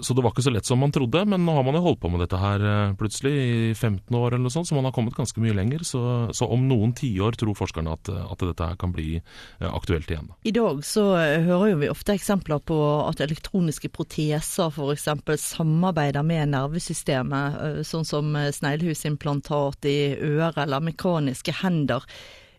så 0.00 0.14
det 0.14 0.22
var 0.24 0.32
ikke 0.32 0.42
så 0.42 0.50
lett 0.50 0.66
som 0.66 0.80
man 0.82 0.92
trodde, 0.92 1.22
men 1.30 1.44
nå 1.46 1.54
har 1.54 1.64
man 1.66 1.76
jo 1.78 1.82
holdt 1.84 2.00
på 2.02 2.10
med 2.10 2.22
dette 2.24 2.38
her 2.40 2.62
eh, 2.66 2.94
plutselig 2.98 3.32
i 3.36 3.74
15 3.74 4.16
år 4.18 4.34
eller 4.34 4.44
noe 4.46 4.54
sånt, 4.54 4.68
så 4.68 4.76
man 4.76 4.88
har 4.88 4.94
kommet 4.96 5.14
ganske 5.16 5.40
mye 5.42 5.54
lenger. 5.54 5.84
Så, 5.86 6.00
så 6.34 6.48
om 6.52 6.66
noen 6.68 6.94
tiår 6.96 7.38
tror 7.38 7.54
forskerne 7.58 7.94
at, 7.94 8.10
at, 8.10 8.42
dette 8.42 8.70
her 8.70 8.78
kan 8.80 8.94
bli 8.94 9.16
eh, 9.18 9.68
aktuelt 9.68 10.10
igjen. 10.10 10.32
I 10.46 10.54
dag 10.56 10.82
så 10.86 11.06
eh, 11.20 11.46
hører 11.46 11.72
jo 11.72 11.80
vi 11.84 11.92
ofte 11.92 12.16
eksempler 12.16 12.62
på 12.66 12.78
at 13.04 13.22
elektroniske 13.24 13.92
proteser 13.94 14.74
f.eks. 14.74 15.06
samarbeider 15.44 16.26
med 16.26 16.50
nervesystemet, 16.54 17.86
sånn 17.86 18.06
som 18.08 18.34
sneglehusimplantat 18.34 19.86
i 19.90 19.98
øret 20.16 20.58
eller 20.66 20.82
mekaniske 20.84 21.54
hender. 21.62 22.04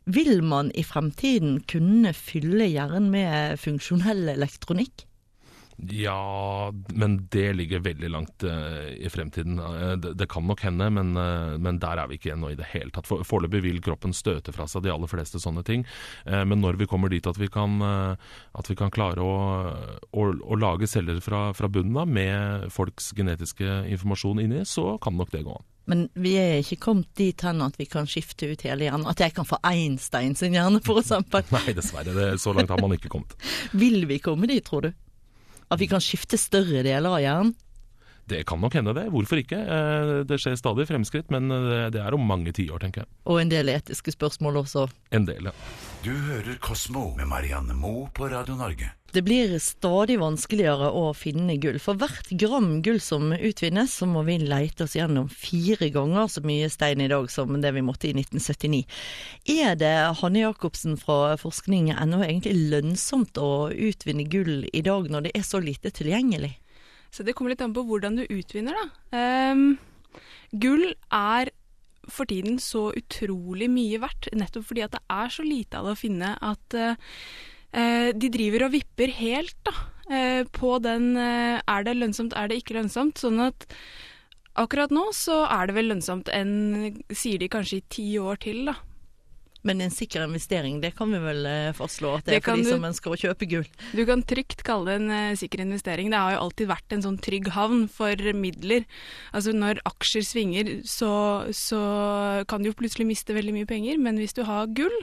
Vil 0.08 0.40
man 0.48 0.72
i 0.72 0.86
fremtiden 0.88 1.60
kunne 1.68 2.14
fylle 2.16 2.70
hjernen 2.72 3.12
med 3.12 3.60
funksjonell 3.60 4.30
elektronikk? 4.38 5.04
Ja, 5.78 6.74
men 6.90 7.28
det 7.32 7.54
ligger 7.54 7.80
veldig 7.80 8.10
langt 8.10 8.44
uh, 8.44 8.88
i 8.98 9.10
fremtiden. 9.14 9.60
Uh, 9.60 9.94
det, 9.94 10.16
det, 10.18 10.26
kan 10.30 10.48
nok 10.50 10.64
hende, 10.66 10.90
men, 10.90 11.12
uh, 11.14 11.54
men, 11.62 11.78
der 11.78 12.02
er 12.02 12.10
vi 12.10 12.18
ikke 12.18 12.32
ennå 12.34 12.50
i 12.50 12.58
det 12.58 12.72
hele 12.72 12.90
tatt. 12.96 13.06
Foreløpig 13.06 13.62
vil 13.62 13.84
kroppen 13.86 14.16
støte 14.18 14.56
fra 14.56 14.66
seg 14.66 14.88
de 14.88 14.94
aller 14.94 15.12
fleste 15.12 15.38
sånne 15.42 15.62
ting. 15.68 15.86
men 16.26 16.62
når 16.62 16.80
vi 16.82 16.88
kommer 16.90 17.10
dit 17.14 17.28
at 17.28 17.38
vi 17.38 17.48
kan, 17.52 17.82
at 17.82 18.70
vi 18.70 18.76
kan 18.76 18.92
klare 18.92 19.22
å, 19.22 19.38
å, 20.12 20.26
å 20.26 20.58
lage 20.58 20.90
celler 20.90 21.22
fra, 21.22 21.52
fra 21.54 21.70
bunnen 21.70 21.98
av 22.02 22.10
med 22.10 22.68
folks 22.74 23.12
genetiske 23.16 23.84
informasjon 23.94 24.42
inni, 24.42 24.66
så 24.66 24.96
kan 25.02 25.18
nok 25.18 25.32
det 25.34 25.46
gå 25.46 25.54
an. 25.54 25.66
Men 25.88 26.08
vi 26.20 26.34
er 26.36 26.60
ikke 26.60 26.82
kommet 26.84 27.08
dit 27.16 27.44
hen 27.48 27.64
at 27.64 27.78
vi 27.80 27.88
kan 27.88 28.10
skifte 28.10 28.50
ut 28.50 28.66
hele 28.68 28.90
hjernen. 28.90 29.08
At 29.08 29.22
jeg 29.24 29.32
kan 29.38 29.48
få 29.48 29.60
Einstein 29.64 30.36
sin 30.36 30.58
hjerne, 30.58 30.82
f.eks. 30.84 31.14
Nei, 31.56 31.76
dessverre. 31.78 32.16
Det, 32.18 32.32
så 32.44 32.56
langt 32.56 32.74
har 32.74 32.82
man 32.84 32.98
ikke 32.98 33.12
kommet. 33.14 33.38
vil 33.72 34.04
vi 34.10 34.20
komme 34.24 34.50
dit, 34.52 34.66
tror 34.68 34.90
du? 34.90 34.96
At 35.72 35.82
vi 35.82 35.90
kan 35.92 36.04
skifte 36.04 36.40
større 36.40 36.84
deler 36.86 37.10
av 37.12 37.24
hjernen? 37.24 37.56
Det 38.28 38.44
kan 38.44 38.60
nok 38.60 38.76
hende 38.76 38.92
det. 38.96 39.06
Hvorfor 39.14 39.40
ikke? 39.40 39.56
Eh, 39.56 40.14
det 40.28 40.40
skjer 40.44 40.58
stadig 40.60 40.88
fremskritt, 40.90 41.32
men 41.32 41.48
eh, 41.54 41.88
det 41.94 42.02
er 42.04 42.16
om 42.16 42.26
mange 42.28 42.52
tiår, 42.52 42.82
tenker 42.84 43.06
jeg. 43.06 43.12
Og 43.32 43.40
en 43.40 43.52
del 43.52 43.72
etiske 43.72 44.12
spørsmål 44.12 44.64
også. 44.66 44.88
En 45.16 45.28
del, 45.30 45.48
ja. 45.48 45.56
Du 46.04 46.12
hører 46.12 46.60
Kosmo 46.64 47.14
med 47.16 47.30
Marianne 47.32 47.76
Moe 47.78 48.10
på 48.16 48.28
Radio 48.32 48.60
Norge. 48.60 48.92
Det 49.16 49.24
blir 49.24 49.54
stadig 49.64 50.18
vanskeligere 50.20 50.90
å 50.92 51.14
finne 51.16 51.56
gull. 51.64 51.80
For 51.80 51.96
hvert 51.96 52.28
gram 52.36 52.82
gull 52.84 53.00
som 53.02 53.32
utvinnes, 53.32 53.96
så 53.96 54.06
må 54.10 54.26
vi 54.28 54.36
leite 54.44 54.84
oss 54.84 54.98
gjennom 55.00 55.30
fire 55.32 55.88
ganger 55.96 56.28
så 56.28 56.44
mye 56.44 56.68
stein 56.70 57.02
i 57.02 57.08
dag 57.08 57.32
som 57.32 57.56
det 57.64 57.72
vi 57.78 57.86
måtte 57.88 58.12
i 58.12 58.14
1979. 58.14 58.84
Er 59.56 59.80
det, 59.80 59.96
Hanne 60.20 60.44
Jacobsen 60.44 61.00
fra 61.00 61.38
forskning, 61.40 61.94
ennå 61.96 62.20
egentlig 62.28 62.58
lønnsomt 62.76 63.40
å 63.40 63.72
utvinne 63.72 64.28
gull 64.28 64.68
i 64.68 64.84
dag, 64.84 65.08
når 65.08 65.30
det 65.30 65.38
er 65.40 65.48
så 65.48 65.64
lite 65.64 65.96
tilgjengelig? 65.96 66.58
Så 67.12 67.26
det 67.26 67.36
kommer 67.38 67.54
litt 67.54 67.64
an 67.66 67.76
på 67.76 67.86
hvordan 67.88 68.20
du 68.20 68.26
utvinner, 68.26 68.78
da. 68.78 68.88
Um, 69.52 69.78
gull 70.52 70.90
er 71.14 71.52
for 72.08 72.30
tiden 72.30 72.56
så 72.64 72.88
utrolig 72.96 73.68
mye 73.72 74.00
verdt, 74.00 74.30
nettopp 74.38 74.70
fordi 74.70 74.86
at 74.86 74.96
det 74.96 75.04
er 75.12 75.34
så 75.34 75.44
lite 75.44 75.80
av 75.80 75.90
det 75.90 75.96
å 75.98 76.00
finne 76.00 76.32
at 76.40 76.78
uh, 76.80 76.96
de 78.16 78.30
driver 78.32 78.68
og 78.68 78.76
vipper 78.78 79.12
helt 79.20 79.58
da, 79.68 79.76
Uh, 80.08 80.48
på 80.56 80.78
den 80.80 81.18
uh, 81.20 81.60
er 81.60 81.84
det 81.84 81.98
lønnsomt, 81.98 82.32
er 82.32 82.48
det 82.48 82.62
ikke 82.62 82.78
lønnsomt. 82.78 83.20
Sånn 83.20 83.42
at 83.44 83.68
akkurat 84.56 84.94
nå 84.96 85.10
så 85.12 85.42
er 85.52 85.68
det 85.68 85.76
vel 85.76 85.92
lønnsomt 85.92 86.32
enn, 86.32 87.02
sier 87.12 87.42
de 87.42 87.50
kanskje 87.52 87.82
i 87.82 87.88
ti 87.92 88.06
år 88.22 88.40
til, 88.46 88.62
da. 88.70 88.78
Men 89.68 89.84
en 89.84 89.94
sikker 89.94 90.24
investering, 90.26 90.80
det 90.84 90.94
kan 90.98 91.12
vi 91.12 91.22
vel 91.22 91.48
fastslå 91.78 92.14
at 92.18 92.28
det, 92.28 92.38
det 92.38 92.40
er 92.40 92.46
for 92.46 92.62
de 92.62 92.76
som 92.76 92.88
ønsker 92.88 93.14
å 93.14 93.20
kjøpe 93.20 93.50
gull? 93.52 93.68
Du 93.92 94.04
kan 94.08 94.24
trygt 94.28 94.64
kalle 94.68 94.90
det 94.90 95.00
en 95.02 95.12
uh, 95.14 95.38
sikker 95.40 95.64
investering. 95.66 96.12
Det 96.14 96.22
har 96.22 96.36
jo 96.36 96.44
alltid 96.46 96.72
vært 96.72 96.96
en 96.96 97.04
sånn 97.06 97.20
trygg 97.24 97.52
havn 97.56 97.88
for 97.92 98.30
midler. 98.38 98.88
Altså 99.36 99.56
når 99.56 99.82
aksjer 99.88 100.26
svinger, 100.26 100.72
så, 100.88 101.12
så 101.56 101.82
kan 102.50 102.64
du 102.64 102.72
jo 102.72 102.78
plutselig 102.80 103.10
miste 103.10 103.36
veldig 103.36 103.56
mye 103.60 103.70
penger, 103.70 104.00
men 104.02 104.20
hvis 104.22 104.38
du 104.38 104.46
har 104.48 104.72
gull, 104.78 104.96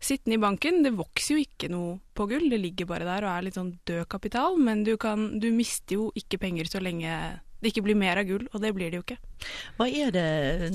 sittende 0.00 0.38
i 0.38 0.42
banken. 0.42 0.82
Det 0.86 0.94
vokser 0.96 1.36
jo 1.36 1.44
ikke 1.44 1.70
noe 1.72 1.98
på 2.16 2.28
gull, 2.30 2.48
det 2.50 2.60
ligger 2.62 2.88
bare 2.90 3.08
der 3.08 3.26
og 3.26 3.34
er 3.34 3.46
litt 3.46 3.58
sånn 3.58 3.74
død 3.88 4.06
kapital. 4.10 4.58
Men 4.62 4.84
du, 4.86 4.94
kan, 5.00 5.30
du 5.42 5.50
mister 5.54 5.98
jo 5.98 6.08
ikke 6.18 6.40
penger 6.42 6.70
så 6.70 6.82
lenge 6.82 7.12
det 7.58 7.72
ikke 7.72 7.88
blir 7.88 7.98
mer 7.98 8.20
av 8.20 8.28
gull, 8.28 8.44
og 8.52 8.62
det 8.62 8.70
blir 8.76 8.92
det 8.92 9.00
jo 9.00 9.04
ikke. 9.04 9.18
Hva 9.78 9.88
er 9.90 10.12
det 10.14 10.28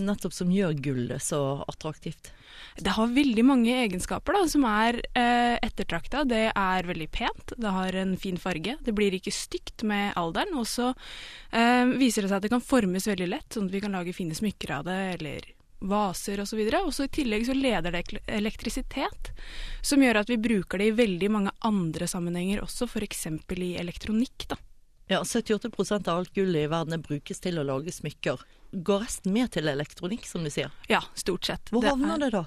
nettopp 0.04 0.36
som 0.36 0.52
gjør 0.52 0.76
gull 0.84 1.14
så 1.24 1.40
attraktivt? 1.72 2.34
Det 2.76 2.90
har 2.96 3.08
veldig 3.14 3.44
mange 3.46 3.74
egenskaper 3.84 4.34
da, 4.34 4.44
som 4.50 4.64
er 4.66 4.98
eh, 5.14 5.58
ettertrakta. 5.62 6.24
Det 6.26 6.46
er 6.56 6.84
veldig 6.90 7.10
pent, 7.14 7.54
det 7.58 7.74
har 7.76 7.94
en 8.02 8.16
fin 8.18 8.38
farge. 8.42 8.78
Det 8.82 8.94
blir 8.98 9.14
ikke 9.14 9.32
stygt 9.34 9.84
med 9.86 10.14
alderen. 10.20 10.56
Og 10.58 10.66
så 10.68 10.92
eh, 11.52 11.86
viser 12.00 12.24
det 12.26 12.32
seg 12.32 12.40
at 12.40 12.48
det 12.48 12.54
kan 12.56 12.64
formes 12.66 13.06
veldig 13.08 13.28
lett, 13.30 13.50
sånn 13.54 13.70
at 13.70 13.76
vi 13.78 13.84
kan 13.84 13.94
lage 13.94 14.16
fine 14.18 14.34
smykker 14.38 14.74
av 14.80 14.88
det, 14.90 14.98
eller 15.20 15.52
vaser 15.84 16.40
osv. 16.40 16.62
Og 16.80 16.94
så 16.96 17.06
I 17.06 17.12
tillegg 17.12 17.46
så 17.46 17.54
leder 17.58 17.92
det 17.92 18.04
elektrisitet, 18.32 19.32
som 19.84 20.02
gjør 20.04 20.22
at 20.24 20.30
vi 20.32 20.38
bruker 20.42 20.80
det 20.80 20.92
i 20.92 20.98
veldig 20.98 21.30
mange 21.34 21.52
andre 21.68 22.08
sammenhenger 22.08 22.64
også, 22.64 22.88
f.eks. 22.88 23.26
i 23.60 23.74
elektronikk. 23.82 24.48
da. 24.54 24.58
Ja, 25.12 25.20
78% 25.28 26.08
av 26.08 26.22
alt 26.22 26.34
gullet 26.34 26.64
i 26.64 26.70
verden 26.72 27.02
brukes 27.04 27.42
til 27.44 27.60
å 27.60 27.66
lage 27.68 27.92
smykker. 27.92 28.40
Går 28.74 29.04
resten 29.04 29.34
med 29.36 29.52
til 29.54 29.68
elektronikk, 29.70 30.24
som 30.26 30.42
du 30.48 30.50
sier? 30.50 30.72
Ja, 30.90 31.02
stort 31.20 31.46
sett. 31.46 31.70
Hvor 31.70 31.84
Det 31.84 31.92
havner 31.92 32.16
er- 32.16 32.20
det 32.24 32.32
da? 32.32 32.46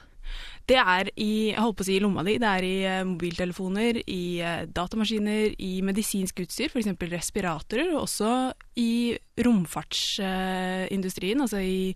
Det 0.67 0.77
er 0.83 1.11
i, 1.15 1.53
jeg 1.53 1.61
holdt 1.63 1.77
på 1.79 1.85
å 1.85 1.87
si 1.87 1.95
i 1.97 2.01
lomma 2.03 2.25
di, 2.27 2.33
det 2.43 2.49
er 2.51 2.65
i 2.67 2.73
eh, 2.91 3.05
mobiltelefoner, 3.07 4.01
i 4.11 4.23
eh, 4.43 4.65
datamaskiner, 4.67 5.53
i 5.63 5.81
medisinsk 5.87 6.41
utstyr, 6.43 6.73
f.eks. 6.73 6.89
respiratorer, 7.13 7.93
og 7.95 8.03
også 8.09 8.33
i 8.83 9.15
romfartsindustrien, 10.17 11.41
altså 11.45 11.61
i 11.63 11.95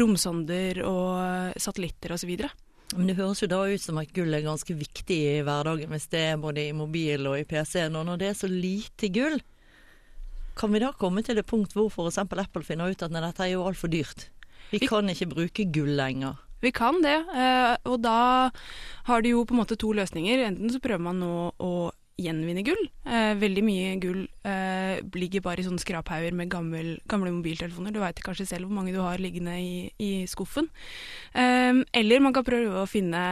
romsonder 0.00 0.82
og 0.86 1.56
satellitter 1.60 2.12
osv. 2.16 2.34
Men 2.96 3.08
Det 3.08 3.16
høres 3.16 3.40
jo 3.40 3.48
da 3.48 3.62
ut 3.72 3.80
som 3.80 3.96
at 4.02 4.12
gull 4.12 4.34
er 4.36 4.44
ganske 4.44 4.74
viktig 4.76 5.18
i 5.38 5.40
hverdagen, 5.46 5.88
hvis 5.94 6.10
det 6.12 6.20
er 6.34 6.36
både 6.42 6.66
i 6.68 6.74
mobil 6.76 7.26
og 7.30 7.38
i 7.40 7.46
PC-en. 7.48 7.96
Og 7.96 8.04
når 8.10 8.20
det 8.20 8.28
er 8.28 8.38
så 8.42 8.50
lite 8.52 9.08
gull, 9.14 9.38
kan 10.58 10.68
vi 10.74 10.82
da 10.82 10.90
komme 10.92 11.22
til 11.24 11.38
det 11.40 11.46
punkt 11.48 11.72
hvor 11.72 11.88
f.eks. 11.88 12.18
Apple 12.20 12.64
finner 12.66 12.92
ut 12.92 13.02
at 13.02 13.14
dette 13.14 13.46
er 13.46 13.54
jo 13.54 13.64
altfor 13.64 13.88
dyrt? 13.88 14.28
Vi 14.70 14.78
Vi- 14.82 14.86
kan 14.88 15.08
ikke 15.08 15.30
bruke 15.32 15.64
gull 15.72 15.96
lenger. 15.96 16.36
Vi 16.62 16.72
kan 16.74 17.00
det, 17.02 17.18
eh, 17.34 17.74
og 17.90 17.98
da 18.04 18.50
har 19.08 19.24
de 19.24 19.34
jo 19.34 19.42
på 19.44 19.56
en 19.56 19.62
måte 19.62 19.78
to 19.80 19.92
løsninger. 19.96 20.46
Enten 20.46 20.70
så 20.70 20.80
prøver 20.82 21.02
man 21.10 21.20
nå 21.22 21.34
å 21.58 21.72
gjenvinne 22.20 22.62
gull. 22.66 22.80
Eh, 23.08 23.32
veldig 23.40 23.62
mye 23.64 23.94
gull 24.02 24.22
eh, 24.46 25.00
ligger 25.16 25.44
bare 25.44 25.62
i 25.62 25.66
sånne 25.66 25.82
skraphauger 25.82 26.34
med 26.36 26.50
gammel, 26.52 26.94
gamle 27.08 27.32
mobiltelefoner. 27.34 27.94
Du 27.94 28.00
veit 28.02 28.20
kanskje 28.24 28.48
selv 28.50 28.68
hvor 28.68 28.76
mange 28.78 28.94
du 28.94 29.00
har 29.02 29.22
liggende 29.22 29.56
i, 29.58 29.88
i 30.02 30.12
skuffen. 30.30 30.68
Eh, 31.34 31.82
eller 32.02 32.24
man 32.24 32.36
kan 32.36 32.46
prøve 32.46 32.82
å 32.82 32.90
finne 32.90 33.22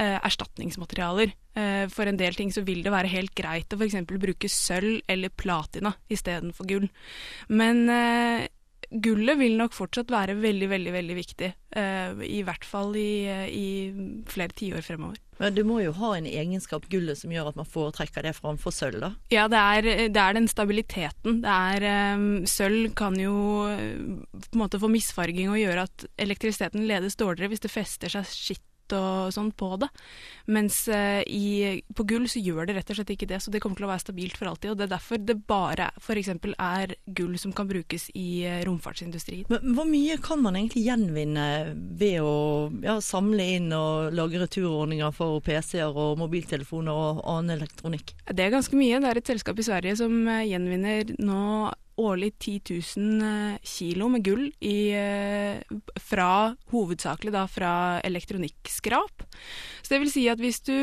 eh, 0.00 0.16
erstatningsmaterialer. 0.16 1.34
Eh, 1.60 1.84
for 1.92 2.08
en 2.08 2.20
del 2.20 2.38
ting 2.38 2.52
så 2.54 2.64
vil 2.66 2.82
det 2.86 2.94
være 2.94 3.12
helt 3.12 3.34
greit 3.38 3.72
å 3.74 3.80
f.eks. 3.80 4.00
bruke 4.10 4.50
sølv 4.50 5.02
eller 5.10 5.34
platina 5.34 5.94
istedenfor 6.10 6.70
gull. 6.70 6.88
Men 7.52 7.84
gullet 8.90 9.38
vil 9.38 9.56
nok 9.58 9.74
fortsatt 9.76 10.10
være 10.10 10.34
veldig, 10.40 10.68
veldig 10.70 10.92
veldig 10.94 11.16
viktig. 11.18 11.50
eh, 11.76 12.22
I 12.26 12.42
hvert 12.46 12.64
fall 12.66 12.94
i, 12.98 13.26
i 13.54 13.66
flere 14.26 14.54
tiår 14.56 14.82
fremover. 14.82 15.18
Men 15.40 15.54
du 15.56 15.62
må 15.64 15.78
jo 15.80 15.92
ha 15.96 16.10
en 16.18 16.26
egenskap, 16.28 16.84
gullet, 16.92 17.16
som 17.16 17.32
gjør 17.32 17.48
at 17.48 17.56
man 17.56 17.68
foretrekker 17.68 18.26
det 18.26 18.34
framfor 18.36 18.74
sølv, 18.76 18.98
da. 19.00 19.12
Ja, 19.32 19.46
det 19.48 19.56
er, 19.56 19.88
det 20.12 20.20
er 20.20 20.36
den 20.36 20.48
stabiliteten. 20.50 21.40
Det 21.44 21.54
er, 21.54 21.86
eh, 21.88 22.24
sølv 22.50 22.90
kan 22.98 23.16
jo 23.18 23.36
eh, 23.70 23.94
på 24.50 24.58
en 24.58 24.64
måte 24.64 24.80
få 24.82 24.90
misfarging 24.92 25.48
og 25.52 25.60
gjøre 25.62 25.86
at 25.88 26.08
elektrisiteten 26.20 26.84
ledes 26.90 27.16
dårligere 27.16 27.54
hvis 27.54 27.64
det 27.64 27.72
fester 27.72 28.12
seg 28.12 28.28
skitt 28.28 28.66
og 28.96 29.32
sånn 29.34 29.50
på 29.56 29.74
det. 29.80 29.88
Mens 30.50 30.82
eh, 30.90 31.20
i, 31.26 31.80
på 31.94 32.06
gull 32.08 32.26
så 32.30 32.42
gjør 32.42 32.68
det 32.68 32.76
rett 32.78 32.92
og 32.92 32.98
slett 32.98 33.12
ikke 33.14 33.28
det, 33.30 33.40
så 33.42 33.52
det 33.52 33.60
kommer 33.62 33.78
til 33.78 33.86
å 33.86 33.90
være 33.92 34.04
stabilt 34.04 34.38
for 34.38 34.50
alltid. 34.50 34.72
Og 34.72 34.80
det 34.80 34.86
er 34.86 34.92
derfor 34.94 35.20
det 35.22 35.36
bare 35.50 35.90
f.eks. 36.00 36.32
er 36.32 36.94
gull 37.16 37.36
som 37.40 37.54
kan 37.56 37.68
brukes 37.70 38.08
i 38.18 38.42
eh, 38.48 38.62
romfartsindustrien. 38.66 39.46
Men 39.50 39.76
hvor 39.76 39.88
mye 39.88 40.18
kan 40.22 40.42
man 40.42 40.58
egentlig 40.58 40.86
gjenvinne 40.88 41.46
ved 42.00 42.18
å 42.24 42.34
ja, 42.84 42.98
samle 43.04 43.46
inn 43.56 43.70
og 43.76 44.14
lage 44.16 44.40
returordninger 44.42 45.14
for 45.16 45.42
PC-er 45.44 45.94
og 45.94 46.18
mobiltelefoner 46.22 47.04
og 47.04 47.22
annen 47.24 47.58
elektronikk? 47.58 48.14
Det 48.26 48.46
er 48.46 48.54
ganske 48.54 48.78
mye. 48.78 49.00
Det 49.00 49.12
er 49.12 49.22
et 49.22 49.32
selskap 49.34 49.60
i 49.60 49.66
Sverige 49.66 49.98
som 50.00 50.18
eh, 50.26 50.48
gjenvinner 50.50 51.14
nå 51.20 51.44
årlig 52.00 52.32
10 52.38 52.80
000 52.96 53.28
eh, 53.28 53.60
kilo 53.62 54.08
med 54.12 54.24
gull 54.24 54.46
i, 54.60 54.90
eh, 54.96 55.60
fra 56.00 56.32
hovedsakelig 56.72 57.34
da 57.34 57.46
fra 57.50 57.72
elektronikkskrap. 58.06 59.24
Så 59.82 59.94
det 59.94 60.02
vil 60.04 60.12
si 60.12 60.26
at 60.32 60.40
hvis 60.40 60.62
du 60.66 60.76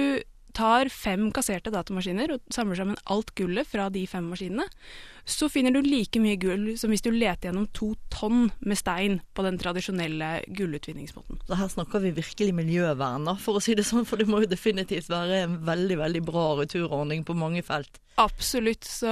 tar 0.58 0.90
fem 0.94 1.30
kasserte 1.36 1.72
datamaskiner 1.74 2.34
og 2.34 2.54
samler 2.54 2.80
sammen 2.80 2.98
alt 3.14 3.34
gullet 3.38 3.70
fra 3.70 3.92
de 3.94 4.04
fem 4.10 4.26
maskinene, 4.32 4.66
så 5.28 5.50
finner 5.52 5.74
du 5.76 5.82
like 5.84 6.22
mye 6.24 6.38
gull 6.40 6.70
som 6.80 6.94
hvis 6.94 7.04
du 7.04 7.10
leter 7.12 7.50
gjennom 7.50 7.68
to 7.76 7.92
tonn 8.14 8.48
med 8.64 8.80
stein 8.80 9.20
på 9.36 9.44
den 9.44 9.60
tradisjonelle 9.60 10.30
gullutvinningsmåten. 10.56 11.42
Så 11.50 11.60
her 11.60 11.72
snakker 11.74 12.04
vi 12.06 12.14
virkelig 12.16 12.56
miljøvern, 12.56 13.28
for 13.44 13.60
å 13.60 13.64
si 13.64 13.76
det 13.76 13.86
sånn, 13.88 14.08
for 14.08 14.20
det 14.20 14.30
må 14.32 14.42
jo 14.44 14.52
definitivt 14.52 15.12
være 15.12 15.44
en 15.44 15.58
veldig, 15.68 16.00
veldig 16.00 16.24
bra 16.28 16.50
returordning 16.62 17.28
på 17.28 17.36
mange 17.38 17.64
felt. 17.68 18.00
Absolutt. 18.18 18.88
Så 18.88 19.12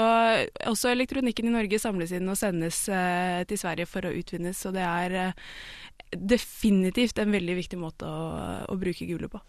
også 0.65 0.89
elektronikken 0.89 1.51
i 1.51 1.53
Norge 1.53 1.77
samles 1.81 2.15
inn 2.15 2.31
og 2.31 2.39
sendes 2.39 2.85
eh, 2.89 3.43
til 3.45 3.59
Sverige 3.61 3.89
for 3.89 4.07
å 4.07 4.13
utvinnes. 4.15 4.57
Så 4.57 4.71
det 4.73 4.85
er 4.87 5.17
eh, 5.19 5.43
definitivt 6.19 7.19
en 7.21 7.35
veldig 7.35 7.59
viktig 7.61 7.79
måte 7.79 8.09
å, 8.09 8.25
å 8.71 8.79
bruke 8.79 9.07
gullet 9.09 9.31
på. 9.31 9.41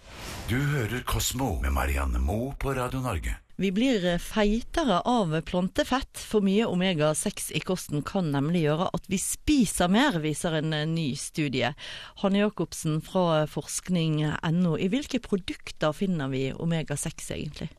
Du 0.50 0.58
hører 0.58 1.04
Kosmo 1.08 1.56
med 1.62 1.75
Marianne 1.76 2.23
Moe 2.23 2.54
på 2.61 2.75
Radio 2.76 3.02
Norge. 3.04 3.38
Vi 3.56 3.70
blir 3.73 4.04
eh, 4.04 4.18
feitere 4.20 4.99
av 5.08 5.32
plantefett. 5.49 6.20
For 6.20 6.44
mye 6.44 6.66
omega-6 6.68 7.49
i 7.56 7.62
kosten 7.64 8.02
kan 8.04 8.28
nemlig 8.35 8.66
gjøre 8.66 8.90
at 8.96 9.08
vi 9.08 9.16
spiser 9.20 9.88
mer, 9.88 10.18
viser 10.20 10.58
en 10.58 10.76
eh, 10.76 10.85
ny 10.90 11.06
studie. 11.16 11.73
Hanne 12.20 12.42
Jacobsen 12.42 13.00
fra 13.04 13.46
forskning.no. 13.49 14.76
I 14.76 14.90
hvilke 14.92 15.23
produkter 15.25 15.96
finner 15.96 16.28
vi 16.32 16.50
omega-6 16.52 17.32
egentlig? 17.38 17.70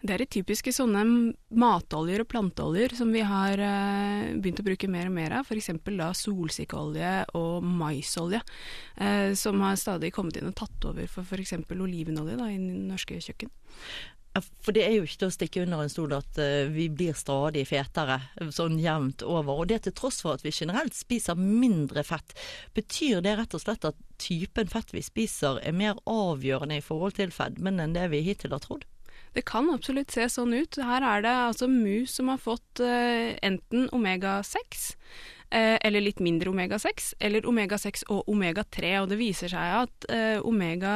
Det 0.00 0.14
er 0.14 0.22
de 0.22 0.28
typiske 0.32 0.72
sånne 0.72 1.02
matoljer 1.60 2.22
og 2.22 2.28
planteoljer 2.32 2.94
som 2.96 3.10
vi 3.12 3.20
har 3.26 3.60
eh, 3.60 4.30
begynt 4.40 4.62
å 4.62 4.64
bruke 4.64 4.88
mer 4.88 5.10
og 5.10 5.16
mer 5.16 5.34
av. 5.36 5.48
F.eks. 5.48 5.74
da 5.84 6.08
solsikkeolje 6.16 7.10
og 7.36 7.66
maisolje, 7.66 8.40
eh, 8.96 9.34
som 9.36 9.60
har 9.60 9.76
stadig 9.76 10.14
kommet 10.16 10.40
inn 10.40 10.48
og 10.48 10.56
tatt 10.56 10.88
over 10.88 11.10
for 11.10 11.28
f.eks. 11.28 11.52
olivenolje 11.76 12.38
da, 12.40 12.48
i 12.48 12.56
norske 12.60 13.20
kjøkken. 13.20 13.52
For 14.62 14.72
det 14.72 14.84
er 14.86 14.94
jo 14.94 15.04
ikke 15.04 15.18
til 15.20 15.28
å 15.28 15.34
stikke 15.34 15.62
under 15.64 15.82
en 15.82 15.90
stol 15.92 16.12
at 16.16 16.38
eh, 16.40 16.70
vi 16.70 16.86
blir 16.88 17.16
stadig 17.18 17.66
fetere, 17.68 18.20
sånn 18.54 18.78
jevnt 18.80 19.24
over. 19.26 19.60
Og 19.60 19.68
det 19.68 19.82
til 19.84 19.96
tross 20.00 20.22
for 20.24 20.38
at 20.38 20.44
vi 20.46 20.54
generelt 20.54 20.96
spiser 20.96 21.36
mindre 21.36 22.06
fett. 22.06 22.32
Betyr 22.78 23.20
det 23.26 23.36
rett 23.36 23.58
og 23.58 23.64
slett 23.66 23.84
at 23.90 24.00
typen 24.22 24.70
fett 24.70 24.94
vi 24.96 25.04
spiser 25.04 25.60
er 25.60 25.76
mer 25.76 26.00
avgjørende 26.08 26.80
i 26.80 26.86
forhold 26.88 27.18
til 27.18 27.34
fedmen 27.34 27.82
enn 27.84 27.98
det 27.98 28.08
vi 28.14 28.22
hittil 28.30 28.56
har 28.56 28.64
trodd? 28.64 28.88
Det 29.36 29.46
kan 29.46 29.70
absolutt 29.70 30.10
se 30.14 30.26
sånn 30.30 30.54
ut. 30.58 30.80
Her 30.82 31.04
er 31.06 31.26
det 31.26 31.34
altså 31.50 31.68
mus 31.70 32.16
som 32.18 32.30
har 32.32 32.40
fått 32.42 32.82
eh, 32.82 33.36
enten 33.46 33.86
omega-6, 33.94 34.88
eh, 35.54 35.76
eller 35.86 36.02
litt 36.02 36.18
mindre 36.24 36.50
omega-6, 36.50 37.12
eller 37.22 37.46
omega-6 37.46 38.08
og 38.10 38.26
omega-3. 38.32 38.96
Og 39.04 39.06
det 39.12 39.20
viser 39.20 39.52
seg 39.52 39.76
at 39.84 40.08
eh, 40.10 40.42
omega, 40.42 40.94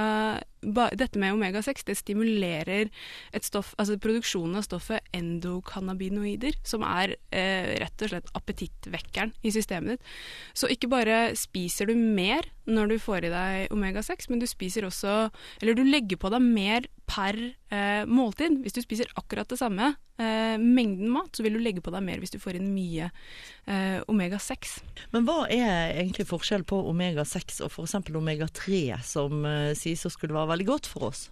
dette 0.98 1.20
med 1.22 1.36
omega-6 1.36 1.86
det 1.86 1.96
stimulerer 2.00 2.90
stoff, 3.38 3.70
altså 3.78 4.00
produksjonen 4.02 4.58
av 4.58 4.66
stoffet 4.66 5.14
endokannabinoider, 5.14 6.58
som 6.66 6.82
er 6.88 7.14
rett 7.30 8.02
og 8.02 8.10
slett 8.10 8.34
appetittvekkeren 8.34 9.34
i 9.46 9.54
systemet 9.54 9.94
ditt. 9.94 10.12
Så 10.58 10.72
ikke 10.72 10.90
bare 10.90 11.20
spiser 11.38 11.86
du 11.86 11.94
mer 11.94 12.50
når 12.66 12.94
du 12.94 12.98
får 12.98 13.28
i 13.28 13.32
deg 13.32 13.74
omega-6, 13.76 14.30
men 14.32 14.42
du 14.42 14.48
spiser 14.48 14.88
også 14.88 15.28
Eller 15.60 15.76
du 15.76 15.84
legger 15.84 16.18
på 16.18 16.30
deg 16.32 16.42
mer 16.42 16.88
per 17.08 17.36
eh, 17.38 18.04
måltid. 18.08 18.60
Hvis 18.64 18.76
du 18.76 18.80
spiser 18.84 19.10
akkurat 19.18 19.48
det 19.50 19.58
samme 19.60 19.92
eh, 20.18 20.56
mengden 20.60 21.10
mat, 21.12 21.30
så 21.34 21.44
vil 21.44 21.56
du 21.56 21.62
legge 21.62 21.82
på 21.84 21.92
deg 21.94 22.04
mer 22.06 22.22
hvis 22.22 22.34
du 22.34 22.40
får 22.42 22.58
inn 22.58 22.72
mye 22.74 23.10
eh, 23.10 24.00
omega-6. 24.10 24.78
Men 25.14 25.28
hva 25.28 25.44
er 25.52 25.94
egentlig 25.94 26.28
forskjell 26.30 26.66
på 26.68 26.80
omega-6 26.90 27.60
og 27.64 27.72
f.eks. 27.72 27.98
omega-3, 28.08 28.84
som 29.04 29.44
eh, 29.48 29.72
sies 29.78 30.06
å 30.06 30.12
skulle 30.12 30.36
være 30.36 30.54
veldig 30.54 30.70
godt 30.72 30.90
for 30.90 31.10
oss? 31.12 31.28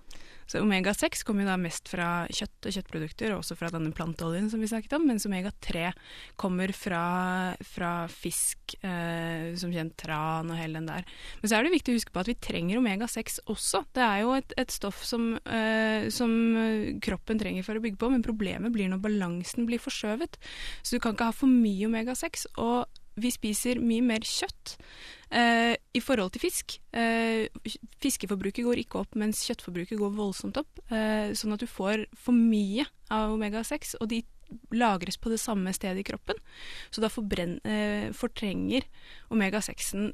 Så 0.52 0.60
omega-6 0.60 1.22
kommer 1.24 1.46
jo 1.46 1.48
da 1.48 1.56
mest 1.56 1.88
fra 1.88 2.26
kjøtt 2.28 2.68
og 2.68 2.74
kjøttprodukter, 2.76 3.32
og 3.32 3.40
også 3.40 3.56
fra 3.56 3.70
denne 3.72 3.92
planteoljen 3.96 4.50
som 4.52 4.60
vi 4.60 4.68
snakket 4.68 4.98
om, 4.98 5.06
mens 5.08 5.24
omega-3 5.24 5.86
kommer 6.40 6.74
fra, 6.76 7.04
fra 7.64 7.92
fisk, 8.12 8.76
eh, 8.84 9.54
som 9.56 9.72
kjent 9.72 9.96
tran 10.02 10.52
og 10.52 10.60
hele 10.60 10.76
den 10.76 10.90
der. 10.90 11.08
Men 11.40 11.48
så 11.48 11.56
er 11.56 11.64
det 11.64 11.72
viktig 11.78 11.94
å 11.94 12.00
huske 12.02 12.12
på 12.12 12.20
at 12.20 12.28
vi 12.28 12.36
trenger 12.36 12.82
omega-6 12.82 13.40
også. 13.52 13.86
Det 13.96 14.04
er 14.04 14.22
jo 14.26 14.36
et, 14.36 14.52
et 14.60 14.76
stoff 14.76 15.00
som, 15.08 15.32
eh, 15.40 16.10
som 16.12 16.36
kroppen 17.00 17.40
trenger 17.40 17.64
for 17.64 17.80
å 17.80 17.84
bygge 17.84 18.02
på, 18.02 18.12
men 18.12 18.26
problemet 18.26 18.76
blir 18.76 18.92
når 18.92 19.00
balansen 19.08 19.64
blir 19.70 19.80
forskjøvet. 19.80 20.36
Så 20.82 20.98
du 20.98 21.00
kan 21.00 21.16
ikke 21.16 21.32
ha 21.32 21.36
for 21.36 21.48
mye 21.48 21.88
omega-6. 21.88 22.50
og 22.60 22.84
vi 23.20 23.32
spiser 23.32 23.80
mye 23.82 24.02
mer 24.04 24.24
kjøtt 24.26 24.76
eh, 25.34 25.74
i 25.94 26.02
forhold 26.02 26.32
til 26.34 26.44
fisk. 26.44 26.76
Eh, 26.96 27.48
fiskeforbruket 28.02 28.64
går 28.66 28.82
ikke 28.82 29.02
opp, 29.02 29.16
mens 29.18 29.42
kjøttforbruket 29.48 30.00
går 30.00 30.14
voldsomt 30.16 30.60
opp. 30.60 30.82
Eh, 30.92 31.32
sånn 31.38 31.56
at 31.56 31.62
du 31.62 31.68
får 31.70 32.06
for 32.16 32.36
mye 32.36 32.86
av 33.12 33.34
omega-6, 33.34 33.96
og 34.00 34.10
de 34.12 34.22
lagres 34.72 35.16
på 35.20 35.32
det 35.32 35.40
samme 35.40 35.72
stedet 35.76 36.02
i 36.02 36.06
kroppen. 36.06 36.38
Så 36.92 37.04
da 37.04 37.08
eh, 37.08 38.12
fortrenger 38.16 38.88
omega-6-en 39.32 40.12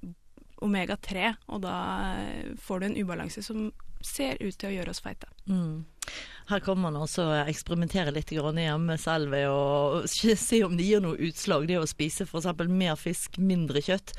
omega-3, 0.62 1.34
og 1.54 1.62
da 1.62 1.76
eh, 2.18 2.54
får 2.58 2.80
du 2.80 2.88
en 2.88 2.98
ubalanse 2.98 3.42
som 3.46 3.68
ser 4.04 4.38
ut 4.42 4.56
til 4.58 4.70
å 4.70 4.74
gjøre 4.76 4.94
oss 4.94 5.02
feite. 5.04 5.30
Mm. 5.50 5.84
Her 6.48 6.62
kan 6.64 6.80
man 6.80 6.96
altså 6.96 7.26
eksperimentere 7.44 8.14
litt 8.16 8.32
hjemme 8.32 8.96
selv 9.00 9.34
ved 9.34 9.48
å 9.52 10.02
se 10.08 10.62
om 10.64 10.76
det 10.78 10.86
gir 10.88 11.02
noe 11.04 11.18
utslag. 11.28 11.66
Det 11.68 11.80
å 11.80 11.88
spise 11.88 12.24
f.eks. 12.24 12.68
mer 12.68 12.96
fisk, 12.96 13.36
mindre 13.38 13.84
kjøtt 13.84 14.14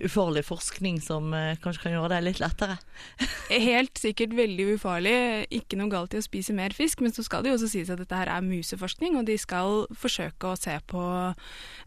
ufarlig 0.00 0.44
forskning 0.46 1.00
som 1.02 1.32
eh, 1.34 1.56
kanskje 1.62 1.84
kan 1.84 1.94
gjøre 1.94 2.10
det 2.14 2.20
litt 2.24 2.40
lettere? 2.42 2.76
Helt 3.70 3.98
sikkert 4.00 4.34
veldig 4.38 4.66
ufarlig. 4.76 5.14
Ikke 5.54 5.78
noe 5.80 5.90
galt 5.92 6.14
i 6.14 6.20
å 6.20 6.24
spise 6.24 6.54
mer 6.56 6.74
fisk, 6.76 7.02
men 7.04 7.14
så 7.14 7.24
skal 7.26 7.42
det 7.42 7.52
jo 7.52 7.58
også 7.58 7.70
sies 7.72 7.90
at 7.92 8.00
dette 8.00 8.16
her 8.16 8.30
er 8.32 8.46
museforskning, 8.46 9.18
og 9.18 9.26
de 9.28 9.36
skal 9.40 9.84
forsøke 9.96 10.52
å 10.52 10.58
se 10.60 10.76
på 10.90 11.02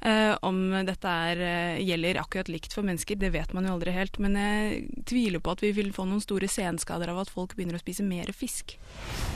eh, 0.04 0.34
om 0.46 0.60
dette 0.88 1.16
er, 1.30 1.44
eh, 1.48 1.84
gjelder 1.86 2.22
akkurat 2.24 2.52
likt 2.52 2.76
for 2.76 2.86
mennesker. 2.88 3.20
Det 3.20 3.32
vet 3.34 3.56
man 3.56 3.70
jo 3.70 3.78
aldri 3.78 3.96
helt, 3.96 4.20
men 4.24 4.38
jeg 4.40 5.04
tviler 5.10 5.44
på 5.44 5.56
at 5.56 5.64
vi 5.64 5.74
vil 5.76 5.94
få 5.96 6.08
noen 6.10 6.24
store 6.24 6.50
senskader 6.52 7.14
av 7.14 7.24
at 7.24 7.34
folk 7.34 7.56
begynner 7.58 7.80
å 7.80 7.84
spise 7.84 8.06
mer 8.06 8.34
fisk. 8.36 8.78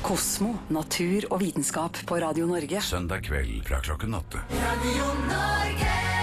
Kosmo, 0.05 0.55
natur 0.73 1.29
og 1.31 1.41
vitenskap 1.43 2.03
på 2.07 2.21
Radio 2.21 2.49
Norge. 2.49 2.83
Søndag 2.83 3.27
kveld 3.29 3.63
fra 3.67 3.81
klokken 3.85 4.17
åtte. 4.17 4.43
Radio 4.59 5.11
Norge. 5.27 6.16